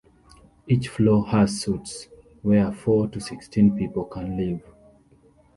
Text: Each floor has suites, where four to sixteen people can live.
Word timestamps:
Each 0.65 0.87
floor 0.87 1.27
has 1.27 1.61
suites, 1.61 2.07
where 2.41 2.71
four 2.71 3.07
to 3.09 3.19
sixteen 3.19 3.77
people 3.77 4.05
can 4.05 4.35
live. 4.35 4.63